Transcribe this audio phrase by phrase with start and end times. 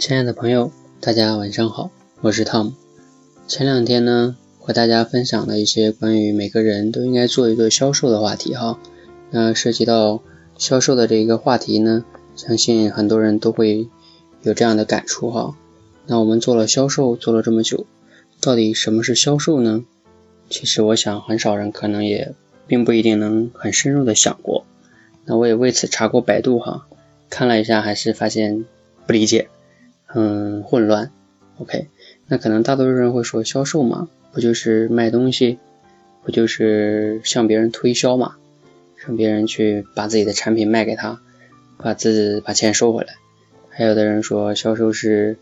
[0.00, 1.90] 亲爱的朋友，大家晚上好，
[2.22, 2.72] 我是 Tom。
[3.46, 8.78] 前两天呢，和大家分享了一些关于每个人都应该做一个销售的话题哈。
[9.28, 10.22] 那涉及到
[10.56, 13.90] 销售的这一个话题呢，相信很多人都会
[14.40, 15.54] 有这样的感触哈。
[16.06, 17.84] 那我们做了销售做了这么久，
[18.40, 19.84] 到底什么是销售呢？
[20.48, 22.34] 其实我想很少人可能也
[22.66, 24.64] 并不一定能很深入的想过。
[25.26, 26.86] 那我也为此查过百度哈，
[27.28, 28.64] 看了一下还是发现
[29.06, 29.50] 不理解。
[30.12, 31.12] 嗯混乱
[31.58, 31.86] ，OK，
[32.26, 35.58] 那可能大多数人会说销售嘛，不就是卖东西，
[36.24, 38.34] 不就是向别人推销嘛，
[38.96, 41.20] 让别人去把自己的产品卖给他，
[41.76, 43.14] 把自己把钱收回来。
[43.68, 45.38] 还有的人说销售是，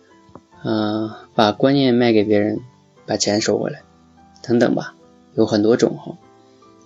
[0.63, 2.61] 嗯，把观念卖给别人，
[3.07, 3.81] 把钱收回来，
[4.43, 4.95] 等等吧，
[5.35, 6.19] 有很多种哈。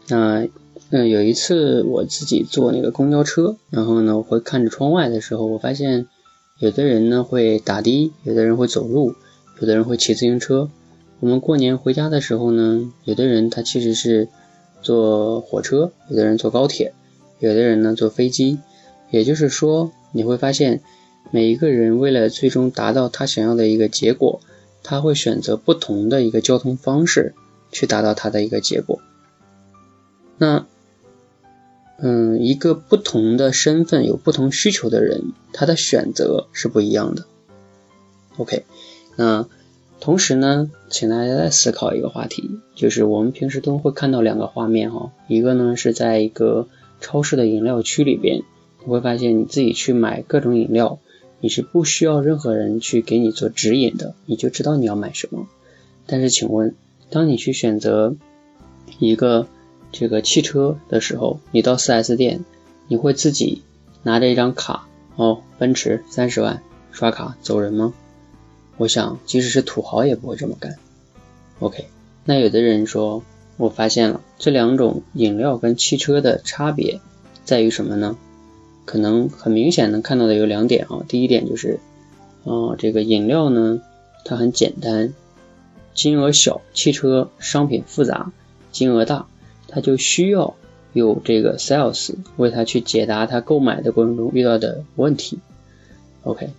[0.08, 0.46] 那
[0.90, 6.06] 嗯，有一次我自己坐那个公交车，然后呢，我会看着窗外的时候，我发现。
[6.62, 9.16] 有的人呢会打的，有的人会走路，
[9.58, 10.70] 有的人会骑自行车。
[11.18, 14.28] 我们过年回家的时候呢，有的人他其实是
[14.80, 16.94] 坐火车，有的人坐高铁，
[17.40, 18.60] 有的人呢坐飞机。
[19.10, 20.82] 也就是说，你会发现
[21.32, 24.40] 每一个人为了最终达到他想要的一个结果，
[24.84, 27.34] 他会选择不同的一个交通方式
[27.72, 29.00] 去达到他的一个结果。
[30.38, 30.64] 那。
[32.04, 37.26] 嗯，一个不同的身份有不同需求的人，他的选择是不一样的。
[38.38, 38.64] OK，
[39.14, 39.46] 那
[40.00, 46.66] 同时呢，请大家再思考一个话题，就是我们平时都会看到两个画面哈，一个呢是在一个
[47.00, 48.42] 超市的饮料区里边，
[48.80, 50.98] 你会发现你自己去买各种饮料，
[51.38, 55.46] 你是不需要任何人去给你做指引的，你就知道你要买什么。
[56.06, 56.74] 但是请问，
[57.10, 58.16] 当你去选择
[58.98, 59.46] 一个
[59.92, 62.44] 这个汽车的时候，你到 4S 店，
[62.88, 63.62] 你会自己
[64.02, 67.92] 拿着一张卡哦，奔驰三十万刷卡走人吗？
[68.78, 70.76] 我想，即使是土豪也不会这么干。
[71.60, 71.86] OK，
[72.24, 73.22] 那有的人说，
[73.58, 77.00] 我发现了这两种饮料跟汽车的差别
[77.44, 78.16] 在于什么呢？
[78.84, 81.78] 可能很明显能看到的有两点啊，第一点就是，
[82.44, 83.80] 啊，这个饮料呢，
[84.24, 85.12] 它很简单，
[85.94, 88.32] 金额小；汽车商品复杂，
[88.72, 89.26] 金额大。
[89.72, 90.54] 他就需要
[90.92, 95.38] 有这个 sales 为他去解答他购买的过程中遇到的问题。
[96.22, 96.50] OK，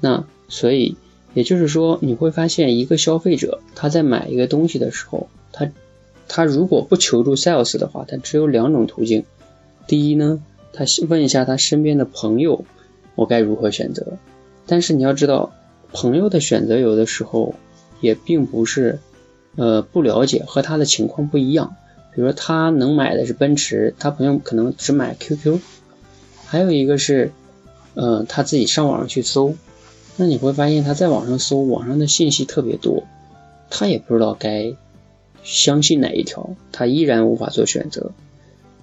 [0.00, 0.96] 那所以
[1.34, 5.70] 也就是说，你会发现一个消费者他在买一个东西的时候，他
[6.28, 9.24] 他如果不求助 sales 的话，他只有两种途径。
[9.86, 10.42] 第一呢，
[10.74, 12.66] 他问一下他身边的朋友，
[13.14, 14.18] 我该如何选择。
[14.66, 15.54] 但是你要知道，
[15.92, 17.54] 朋友的选择有的时候
[18.02, 18.98] 也并不是
[19.56, 21.74] 呃不了解，和他的情况不一样。
[22.18, 25.60] 比如说他能买的是奔驰，他朋友可能只买 QQ，
[26.44, 27.30] 还有一个是，
[27.94, 29.54] 呃，他自己上网上去搜，
[30.16, 33.04] 那你会发现他在网上搜，网上的信息特别多，
[33.70, 34.74] 他也不知道该
[35.44, 38.10] 相信哪一条，他依然无法做选择。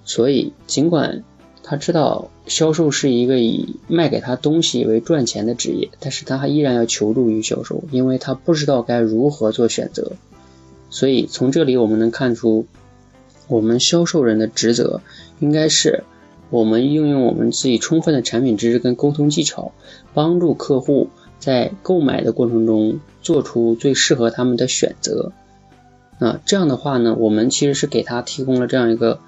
[0.06, 1.22] 所以尽管
[1.62, 10.12] 他知道销售是一个以卖给他东西为赚钱的职业，但是他还依然要求助于销售，因为他不知道该如何做选择。
[10.88, 12.64] 所以从这里我们能看出。
[13.48, 15.00] 我们销售人的职责
[15.38, 16.04] 应该是，
[16.50, 19.72] 我们运用我们自己充分的产品知识跟沟通技巧，
[20.14, 25.32] 帮助客户在购买的过程中做出最适合他们的选择。
[26.18, 29.20] 那这样的话呢，我们其实是给他提供了这样一个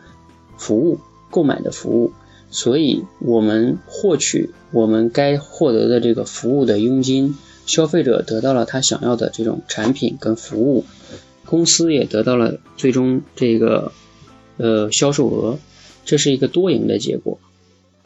[0.56, 0.98] 服务，
[1.30, 2.12] 购买的服务。
[2.50, 7.36] 所以，我们获取我们该获得的这个服务的佣金，
[7.66, 10.84] 消费者得到了他想要的这种产品跟服务，
[11.44, 13.92] 公司也得到了最终这个。
[14.58, 15.58] 呃，销售额，
[16.04, 17.38] 这是一个多赢的结果。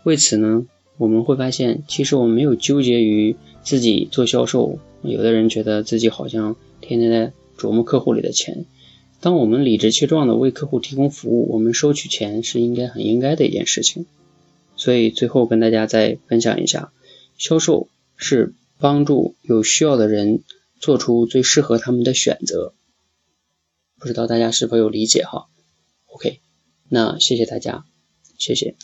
[0.04, 0.66] 为此呢，
[0.98, 4.78] 我们会发现，其实我们没有纠结于自己做销售。
[5.02, 8.66] 有的人觉得自己好像天天在琢磨客户里的钱。
[9.20, 14.06] 当我们理直气壮的为客户提供服务，我们收取钱是应该很应该的一件事情。
[14.76, 16.92] 所以最后跟大家再分享一下，
[17.36, 20.42] 销售是帮助有需要的人
[20.78, 22.74] 做出最适合他们的选择。
[23.98, 25.46] 不知道大家是否有理解哈
[26.12, 26.40] ？OK，
[26.88, 27.84] 那谢谢大家，
[28.38, 28.76] 谢谢。